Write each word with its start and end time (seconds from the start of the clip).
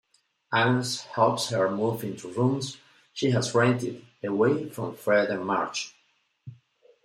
Agnes 0.51 1.01
helps 1.01 1.49
her 1.49 1.69
move 1.69 2.03
into 2.03 2.27
rooms 2.33 2.77
she 3.13 3.29
has 3.29 3.53
rented 3.53 4.03
away 4.23 4.67
from 4.67 4.95
Fred 4.95 5.29
and 5.29 5.45
Marge. 5.45 5.93